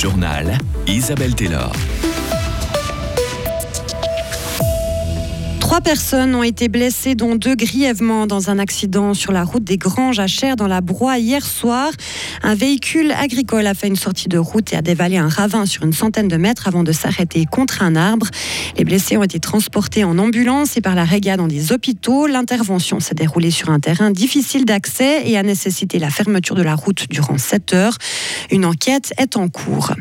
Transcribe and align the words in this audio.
journal 0.00 0.56
Isabelle 0.86 1.34
Taylor. 1.34 1.99
Trois 5.70 5.82
personnes 5.82 6.34
ont 6.34 6.42
été 6.42 6.66
blessées, 6.66 7.14
dont 7.14 7.36
deux 7.36 7.54
grièvement 7.54 8.26
dans 8.26 8.50
un 8.50 8.58
accident 8.58 9.14
sur 9.14 9.30
la 9.30 9.44
route 9.44 9.62
des 9.62 9.76
Granges 9.76 10.18
à 10.18 10.26
Cher 10.26 10.56
dans 10.56 10.66
la 10.66 10.80
Broye 10.80 11.20
hier 11.20 11.46
soir. 11.46 11.92
Un 12.42 12.56
véhicule 12.56 13.12
agricole 13.12 13.68
a 13.68 13.74
fait 13.74 13.86
une 13.86 13.94
sortie 13.94 14.28
de 14.28 14.36
route 14.36 14.72
et 14.72 14.76
a 14.76 14.82
dévalé 14.82 15.16
un 15.16 15.28
ravin 15.28 15.66
sur 15.66 15.84
une 15.84 15.92
centaine 15.92 16.26
de 16.26 16.36
mètres 16.36 16.66
avant 16.66 16.82
de 16.82 16.90
s'arrêter 16.90 17.46
contre 17.46 17.84
un 17.84 17.94
arbre. 17.94 18.26
Les 18.78 18.84
blessés 18.84 19.16
ont 19.16 19.22
été 19.22 19.38
transportés 19.38 20.02
en 20.02 20.18
ambulance 20.18 20.76
et 20.76 20.80
par 20.80 20.96
la 20.96 21.04
réga 21.04 21.36
dans 21.36 21.46
des 21.46 21.70
hôpitaux. 21.70 22.26
L'intervention 22.26 22.98
s'est 22.98 23.14
déroulée 23.14 23.52
sur 23.52 23.70
un 23.70 23.78
terrain 23.78 24.10
difficile 24.10 24.64
d'accès 24.64 25.22
et 25.24 25.38
a 25.38 25.44
nécessité 25.44 26.00
la 26.00 26.10
fermeture 26.10 26.56
de 26.56 26.62
la 26.62 26.74
route 26.74 27.06
durant 27.10 27.38
7 27.38 27.74
heures. 27.74 27.96
Une 28.50 28.64
enquête 28.64 29.12
est 29.18 29.36
en 29.36 29.48
cours. 29.48 29.92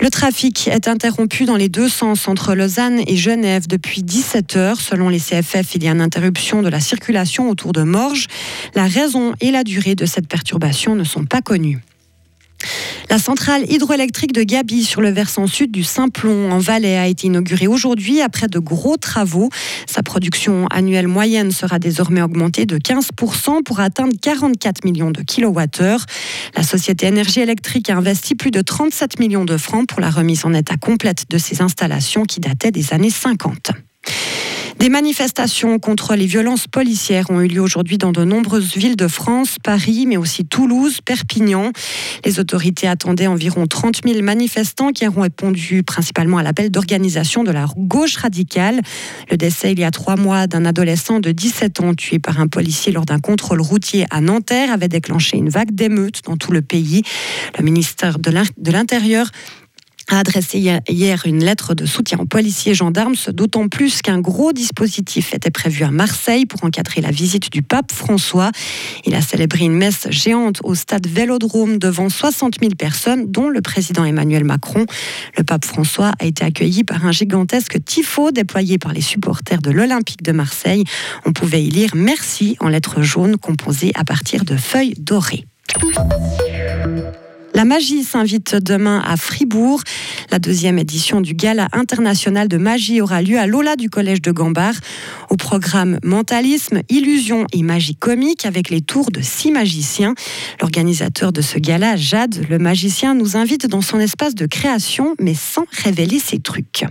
Le 0.00 0.10
trafic 0.10 0.68
est 0.68 0.88
interrompu 0.88 1.44
dans 1.44 1.56
les 1.56 1.68
deux 1.68 1.88
sens 1.88 2.28
entre 2.28 2.54
Lausanne 2.54 3.00
et 3.06 3.16
Genève 3.16 3.66
depuis 3.66 4.02
17 4.02 4.56
heures. 4.56 4.80
Selon 4.80 5.08
les 5.08 5.18
CFF, 5.18 5.74
il 5.74 5.84
y 5.84 5.88
a 5.88 5.92
une 5.92 6.00
interruption 6.00 6.62
de 6.62 6.68
la 6.68 6.80
circulation 6.80 7.50
autour 7.50 7.72
de 7.72 7.82
Morges. 7.82 8.26
La 8.74 8.86
raison 8.86 9.34
et 9.40 9.50
la 9.50 9.64
durée 9.64 9.94
de 9.94 10.06
cette 10.06 10.28
perturbation 10.28 10.94
ne 10.94 11.04
sont 11.04 11.24
pas 11.24 11.42
connues. 11.42 11.80
La 13.10 13.18
centrale 13.18 13.68
hydroélectrique 13.68 14.32
de 14.32 14.44
Gabi 14.44 14.84
sur 14.84 15.00
le 15.00 15.10
versant 15.10 15.48
sud 15.48 15.72
du 15.72 15.82
Simplon 15.82 16.52
en 16.52 16.58
Valais 16.58 16.96
a 16.96 17.08
été 17.08 17.26
inaugurée 17.26 17.66
aujourd'hui 17.66 18.20
après 18.20 18.46
de 18.46 18.60
gros 18.60 18.96
travaux. 18.96 19.48
Sa 19.86 20.04
production 20.04 20.68
annuelle 20.68 21.08
moyenne 21.08 21.50
sera 21.50 21.80
désormais 21.80 22.22
augmentée 22.22 22.66
de 22.66 22.78
15% 22.78 23.64
pour 23.64 23.80
atteindre 23.80 24.12
44 24.22 24.84
millions 24.84 25.10
de 25.10 25.22
kilowattheures. 25.22 26.06
La 26.54 26.62
société 26.62 27.06
énergie 27.06 27.40
électrique 27.40 27.90
a 27.90 27.96
investi 27.96 28.36
plus 28.36 28.52
de 28.52 28.62
37 28.62 29.18
millions 29.18 29.44
de 29.44 29.56
francs 29.56 29.88
pour 29.88 30.00
la 30.00 30.10
remise 30.10 30.44
en 30.44 30.54
état 30.54 30.76
complète 30.76 31.24
de 31.30 31.38
ces 31.38 31.62
installations 31.62 32.22
qui 32.22 32.38
dataient 32.38 32.70
des 32.70 32.92
années 32.92 33.10
50. 33.10 33.72
Des 34.80 34.88
manifestations 34.88 35.78
contre 35.78 36.14
les 36.14 36.24
violences 36.24 36.66
policières 36.66 37.28
ont 37.28 37.42
eu 37.42 37.48
lieu 37.48 37.60
aujourd'hui 37.60 37.98
dans 37.98 38.12
de 38.12 38.24
nombreuses 38.24 38.78
villes 38.78 38.96
de 38.96 39.08
France, 39.08 39.56
Paris, 39.62 40.06
mais 40.08 40.16
aussi 40.16 40.46
Toulouse, 40.46 41.02
Perpignan. 41.04 41.70
Les 42.24 42.40
autorités 42.40 42.88
attendaient 42.88 43.26
environ 43.26 43.66
30 43.66 44.00
000 44.08 44.22
manifestants 44.22 44.92
qui 44.92 45.06
auront 45.06 45.20
répondu 45.20 45.82
principalement 45.82 46.38
à 46.38 46.42
l'appel 46.42 46.70
d'organisation 46.70 47.44
de 47.44 47.50
la 47.50 47.66
gauche 47.76 48.16
radicale. 48.16 48.80
Le 49.30 49.36
décès 49.36 49.72
il 49.72 49.80
y 49.80 49.84
a 49.84 49.90
trois 49.90 50.16
mois 50.16 50.46
d'un 50.46 50.64
adolescent 50.64 51.20
de 51.20 51.30
17 51.30 51.80
ans 51.80 51.92
tué 51.92 52.18
par 52.18 52.40
un 52.40 52.46
policier 52.46 52.90
lors 52.90 53.04
d'un 53.04 53.18
contrôle 53.18 53.60
routier 53.60 54.06
à 54.08 54.22
Nanterre 54.22 54.72
avait 54.72 54.88
déclenché 54.88 55.36
une 55.36 55.50
vague 55.50 55.72
d'émeutes 55.72 56.22
dans 56.24 56.38
tout 56.38 56.52
le 56.52 56.62
pays. 56.62 57.02
Le 57.58 57.64
ministère 57.64 58.18
de 58.18 58.70
l'Intérieur 58.70 59.30
a 60.10 60.18
adressé 60.18 60.58
hier 60.88 61.22
une 61.24 61.42
lettre 61.42 61.74
de 61.74 61.86
soutien 61.86 62.18
aux 62.18 62.26
policiers 62.26 62.72
et 62.72 62.74
gendarmes, 62.74 63.14
d'autant 63.32 63.68
plus 63.68 64.02
qu'un 64.02 64.20
gros 64.20 64.52
dispositif 64.52 65.34
était 65.34 65.50
prévu 65.50 65.84
à 65.84 65.90
Marseille 65.90 66.46
pour 66.46 66.64
encadrer 66.64 67.00
la 67.00 67.10
visite 67.10 67.50
du 67.52 67.62
pape 67.62 67.92
François. 67.92 68.50
Il 69.06 69.14
a 69.14 69.22
célébré 69.22 69.64
une 69.64 69.74
messe 69.74 70.08
géante 70.10 70.60
au 70.64 70.74
stade 70.74 71.06
Vélodrome 71.06 71.78
devant 71.78 72.08
60 72.08 72.56
000 72.60 72.72
personnes, 72.76 73.30
dont 73.30 73.48
le 73.48 73.62
président 73.62 74.04
Emmanuel 74.04 74.44
Macron. 74.44 74.84
Le 75.38 75.44
pape 75.44 75.64
François 75.64 76.12
a 76.18 76.24
été 76.24 76.44
accueilli 76.44 76.84
par 76.84 77.06
un 77.06 77.12
gigantesque 77.12 77.82
tifo 77.84 78.32
déployé 78.32 78.78
par 78.78 78.92
les 78.92 79.00
supporters 79.00 79.62
de 79.62 79.70
l'Olympique 79.70 80.22
de 80.22 80.32
Marseille. 80.32 80.84
On 81.24 81.32
pouvait 81.32 81.62
y 81.62 81.70
lire 81.70 81.90
Merci 81.94 82.56
en 82.60 82.68
lettres 82.68 83.02
jaunes 83.02 83.36
composées 83.36 83.92
à 83.94 84.04
partir 84.04 84.44
de 84.44 84.56
feuilles 84.56 84.94
dorées. 84.98 85.46
La 87.60 87.66
magie 87.66 88.04
s'invite 88.04 88.54
demain 88.54 89.02
à 89.06 89.18
Fribourg. 89.18 89.82
La 90.30 90.38
deuxième 90.38 90.78
édition 90.78 91.20
du 91.20 91.34
Gala 91.34 91.68
international 91.72 92.48
de 92.48 92.56
magie 92.56 93.02
aura 93.02 93.20
lieu 93.20 93.38
à 93.38 93.46
l'Ola 93.46 93.76
du 93.76 93.90
Collège 93.90 94.22
de 94.22 94.32
Gambard. 94.32 94.72
Au 95.28 95.36
programme 95.36 95.98
Mentalisme, 96.02 96.80
Illusion 96.88 97.44
et 97.52 97.62
Magie 97.62 97.96
comique 97.96 98.46
avec 98.46 98.70
les 98.70 98.80
tours 98.80 99.10
de 99.10 99.20
six 99.20 99.50
magiciens. 99.50 100.14
L'organisateur 100.62 101.34
de 101.34 101.42
ce 101.42 101.58
gala, 101.58 101.96
Jade, 101.96 102.46
le 102.48 102.58
magicien, 102.58 103.14
nous 103.14 103.36
invite 103.36 103.66
dans 103.66 103.82
son 103.82 104.00
espace 104.00 104.34
de 104.34 104.46
création, 104.46 105.14
mais 105.20 105.34
sans 105.34 105.66
révéler 105.84 106.18
ses 106.18 106.38
trucs 106.38 106.86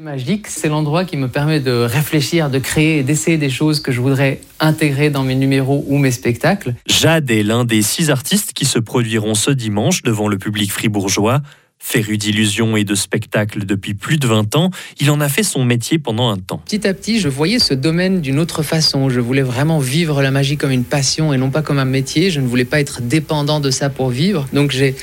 magique, 0.00 0.46
c'est 0.48 0.68
l'endroit 0.68 1.04
qui 1.04 1.16
me 1.16 1.28
permet 1.28 1.60
de 1.60 1.72
réfléchir, 1.72 2.48
de 2.48 2.58
créer 2.58 2.98
et 2.98 3.02
d'essayer 3.02 3.36
des 3.36 3.50
choses 3.50 3.80
que 3.80 3.92
je 3.92 4.00
voudrais 4.00 4.40
intégrer 4.58 5.10
dans 5.10 5.22
mes 5.22 5.34
numéros 5.34 5.84
ou 5.86 5.98
mes 5.98 6.10
spectacles. 6.10 6.74
Jade 6.86 7.30
est 7.30 7.42
l'un 7.42 7.64
des 7.64 7.82
six 7.82 8.10
artistes 8.10 8.52
qui 8.54 8.64
se 8.64 8.78
produiront 8.78 9.34
ce 9.34 9.50
dimanche 9.50 10.02
devant 10.02 10.28
le 10.28 10.38
public 10.38 10.72
fribourgeois. 10.72 11.42
Féru 11.78 12.16
d'illusions 12.16 12.76
et 12.76 12.84
de 12.84 12.94
spectacles 12.94 13.66
depuis 13.66 13.94
plus 13.94 14.16
de 14.16 14.28
20 14.28 14.54
ans, 14.54 14.70
il 15.00 15.10
en 15.10 15.20
a 15.20 15.28
fait 15.28 15.42
son 15.42 15.64
métier 15.64 15.98
pendant 15.98 16.30
un 16.30 16.36
temps. 16.36 16.62
Petit 16.64 16.86
à 16.86 16.94
petit, 16.94 17.18
je 17.18 17.28
voyais 17.28 17.58
ce 17.58 17.74
domaine 17.74 18.20
d'une 18.20 18.38
autre 18.38 18.62
façon. 18.62 19.10
Je 19.10 19.18
voulais 19.18 19.42
vraiment 19.42 19.80
vivre 19.80 20.22
la 20.22 20.30
magie 20.30 20.56
comme 20.56 20.70
une 20.70 20.84
passion 20.84 21.34
et 21.34 21.38
non 21.38 21.50
pas 21.50 21.60
comme 21.60 21.80
un 21.80 21.84
métier. 21.84 22.30
Je 22.30 22.40
ne 22.40 22.46
voulais 22.46 22.64
pas 22.64 22.80
être 22.80 23.02
dépendant 23.02 23.58
de 23.58 23.70
ça 23.72 23.90
pour 23.90 24.10
vivre. 24.10 24.46
Donc 24.52 24.70
j'ai 24.70 24.94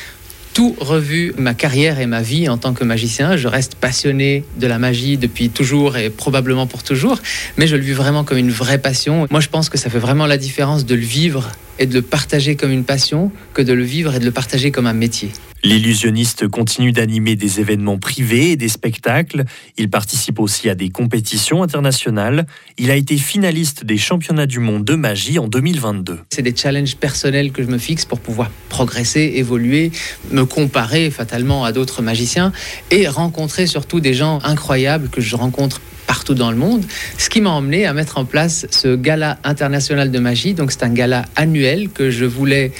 tout 0.54 0.76
revu 0.80 1.34
ma 1.38 1.54
carrière 1.54 2.00
et 2.00 2.06
ma 2.06 2.22
vie 2.22 2.50
en 2.50 2.58
tant 2.58 2.74
que 2.74 2.84
magicien. 2.84 3.38
Je 3.38 3.48
reste 3.48 3.76
passionné 3.76 4.44
de 4.58 4.68
la 4.68 4.80
magie 4.80 5.18
depuis 5.18 5.50
toujours 5.50 5.98
et 5.98 6.10
probablement 6.10 6.68
pour 6.68 6.84
toujours, 6.84 7.20
mais 7.58 7.68
je 7.68 7.76
le 7.76 7.82
vis 7.82 7.94
vraiment 7.94 8.24
comme 8.24 8.38
une 8.38 8.52
vraie 8.52 8.80
passion. 8.80 9.28
Moi, 9.30 9.40
je 9.40 9.50
pense 9.50 9.70
que 9.70 9.78
ça 9.78 9.90
fait 9.90 10.00
vraiment 10.00 10.26
la 10.26 10.38
différence 10.38 10.86
de 10.86 10.96
le 10.96 11.02
vivre 11.02 11.52
et 11.79 11.85
de 11.85 11.94
le 11.94 12.01
partager 12.01 12.56
comme 12.56 12.72
une 12.72 12.84
passion 12.84 13.31
que 13.53 13.62
de 13.62 13.73
le 13.73 13.84
vivre 13.84 14.13
et 14.13 14.19
de 14.19 14.25
le 14.25 14.31
partager 14.31 14.72
comme 14.72 14.85
un 14.85 14.94
métier. 14.94 15.31
L'illusionniste 15.63 16.47
continue 16.47 16.94
d'animer 16.94 17.35
des 17.35 17.59
événements 17.59 17.97
privés 17.97 18.51
et 18.51 18.56
des 18.56 18.69
spectacles. 18.69 19.44
Il 19.78 19.90
participe 19.90 20.40
aussi 20.40 20.69
à 20.69 20.75
des 20.75 20.90
compétitions 20.90 21.63
internationales. 21.63 22.45
Il 22.78 22.91
a 22.91 22.95
été 22.95 23.17
finaliste 23.17 23.84
des 23.84 23.97
championnats 23.97 24.45
du 24.45 24.59
monde 24.59 24.85
de 24.85 24.95
magie 24.95 25.38
en 25.38 25.47
2022. 25.47 26.19
C'est 26.29 26.44
des 26.44 26.56
challenges 26.56 26.95
personnels 26.95 27.51
que 27.51 27.62
je 27.62 27.67
me 27.67 27.78
fixe 27.78 28.06
pour 28.06 28.22
pouvoir 28.22 28.50
progresser, 28.69 29.34
évoluer, 29.35 29.91
me 30.31 30.46
comparer 30.46 31.11
fatalement 31.11 31.66
à 31.66 31.73
d'autres 31.73 32.01
magiciens 32.01 32.53
et 32.90 33.07
rencontrer 33.09 33.67
surtout 33.67 34.00
des 34.00 34.13
gens 34.13 34.40
incroyables 34.44 35.09
que 35.09 35.19
je 35.19 35.35
rencontre 35.35 35.81
partout 36.09 36.34
dans 36.34 36.50
le 36.50 36.58
monde, 36.58 36.84
ce 37.20 37.30
qui 37.30 37.40
m'a 37.40 37.52
emmené 37.52 37.86
à 37.86 37.94
mettre 37.94 38.18
en 38.18 38.25
place 38.25 38.66
ce 38.72 38.96
gala 38.96 39.38
international 39.44 40.09
de 40.09 40.18
magie. 40.18 40.56
Donc 40.56 40.72
c'est 40.72 40.81
un 40.81 40.90
gala 40.90 41.25
annuel 41.36 41.90
que 41.90 42.09
je 42.09 42.25
voulais 42.25 42.72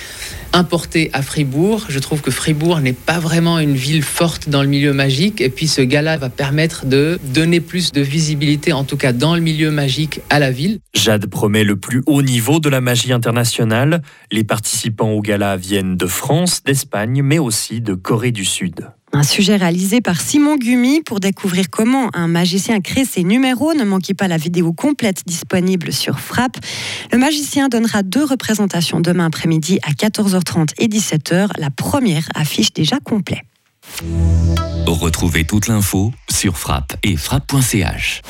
importer 0.52 1.12
à 1.14 1.22
Fribourg. 1.22 1.86
Je 1.90 2.00
trouve 2.00 2.22
que 2.22 2.32
Fribourg 2.32 2.80
n'est 2.80 2.92
pas 2.94 3.20
vraiment 3.20 3.60
une 3.60 3.76
ville 3.76 4.02
forte 4.02 4.50
dans 4.50 4.64
le 4.64 4.68
milieu 4.68 4.94
magique 4.94 5.42
et 5.42 5.50
puis 5.50 5.68
ce 5.68 5.84
gala 5.84 6.18
va 6.18 6.30
permettre 6.30 6.88
de 6.88 7.20
donner 7.24 7.60
plus 7.60 7.92
de 7.92 8.02
visibilité, 8.02 8.74
en 8.74 8.84
tout 8.84 8.98
cas 8.98 9.14
dans 9.14 9.36
le 9.36 9.42
milieu 9.42 9.70
magique, 9.70 10.22
à 10.32 10.40
la 10.40 10.50
ville. 10.50 10.80
Jade 10.96 11.28
promet 11.28 11.64
le 11.64 11.76
plus 11.76 12.02
haut 12.08 12.24
niveau 12.24 12.60
de 12.60 12.70
la 12.70 12.82
magie 12.82 13.14
internationale. 13.14 14.02
Les 14.32 14.44
participants 14.44 15.12
au 15.12 15.22
gala 15.22 15.56
viennent 15.56 15.98
de 15.98 16.08
France, 16.08 16.64
d'Espagne, 16.64 17.22
mais 17.22 17.38
aussi 17.38 17.80
de 17.80 17.94
Corée 17.94 18.32
du 18.32 18.44
Sud. 18.44 18.88
Un 19.12 19.24
sujet 19.24 19.56
réalisé 19.56 20.02
par 20.02 20.22
Simon 20.22 20.56
Gumi 20.56 21.02
pour 21.02 21.20
découvrir 21.20 21.70
comment 21.70 22.10
un 22.14 22.28
magicien 22.28 22.80
crée 22.80 23.06
ses 23.06 23.24
numéros. 23.24 23.74
Ne 23.74 23.84
manquez 23.84 24.14
pas 24.14 24.28
la 24.28 24.38
vidéo 24.38 24.72
complète 24.72 25.24
disponible 25.26 25.92
sur 25.92 26.20
Frappe. 26.20 26.58
Le 27.12 27.18
magicien 27.18 27.70
donnera 27.70 28.04
deux 28.04 28.24
représentations 28.24 29.00
demain 29.00 29.26
après-midi 29.26 29.80
à 29.84 29.92
14h30 29.92 30.70
et 30.78 30.88
17h. 30.88 31.50
La 31.58 31.72
première 31.72 32.30
affiche 32.36 32.72
déjà 32.72 33.00
complet. 33.00 33.44
Retrouvez 34.86 35.46
toute 35.46 35.68
l'info 35.68 36.12
sur 36.30 36.58
frappe 36.58 36.96
et 37.04 37.16
frappe.ch. 37.16 38.22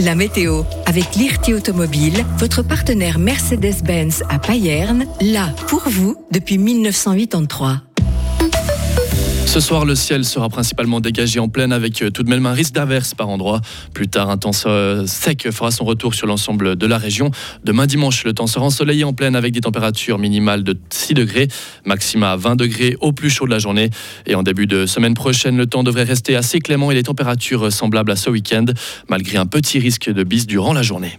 La 0.00 0.14
météo 0.14 0.62
avec 0.86 1.14
l'IRT 1.14 1.54
Automobile, 1.54 2.24
votre 2.38 2.62
partenaire 2.62 3.18
Mercedes-Benz 3.18 4.24
à 4.28 4.38
Payerne, 4.38 5.06
là 5.20 5.48
pour 5.68 5.82
vous 5.88 6.16
depuis 6.30 6.58
1983. 6.58 7.82
Ce 9.46 9.60
soir, 9.60 9.84
le 9.84 9.94
ciel 9.94 10.24
sera 10.24 10.48
principalement 10.48 11.00
dégagé 11.00 11.38
en 11.38 11.48
pleine 11.48 11.72
avec 11.72 12.02
euh, 12.02 12.10
tout 12.10 12.22
de 12.22 12.30
même 12.30 12.46
un 12.46 12.52
risque 12.52 12.72
d'averse 12.72 13.14
par 13.14 13.28
endroit. 13.28 13.60
Plus 13.92 14.08
tard, 14.08 14.30
un 14.30 14.38
temps 14.38 14.52
euh, 14.64 15.06
sec 15.06 15.50
fera 15.50 15.70
son 15.70 15.84
retour 15.84 16.14
sur 16.14 16.26
l'ensemble 16.26 16.76
de 16.76 16.86
la 16.86 16.96
région. 16.96 17.30
Demain 17.62 17.86
dimanche, 17.86 18.24
le 18.24 18.32
temps 18.32 18.46
sera 18.46 18.64
ensoleillé 18.64 19.04
en 19.04 19.12
pleine 19.12 19.36
avec 19.36 19.52
des 19.52 19.60
températures 19.60 20.18
minimales 20.18 20.64
de 20.64 20.78
6 20.90 21.14
degrés, 21.14 21.48
maxima 21.84 22.36
20 22.36 22.56
degrés 22.56 22.96
au 23.00 23.12
plus 23.12 23.28
chaud 23.28 23.44
de 23.44 23.50
la 23.50 23.58
journée. 23.58 23.90
Et 24.26 24.34
en 24.34 24.42
début 24.42 24.66
de 24.66 24.86
semaine 24.86 25.14
prochaine, 25.14 25.56
le 25.56 25.66
temps 25.66 25.82
devrait 25.82 26.04
rester 26.04 26.34
assez 26.34 26.60
clément 26.60 26.90
et 26.90 26.94
les 26.94 27.02
températures 27.02 27.70
semblables 27.70 28.12
à 28.12 28.16
ce 28.16 28.30
week-end, 28.30 28.66
malgré 29.08 29.36
un 29.36 29.46
petit 29.46 29.78
risque 29.78 30.10
de 30.10 30.22
bise 30.22 30.46
durant 30.46 30.72
la 30.72 30.82
journée. 30.82 31.10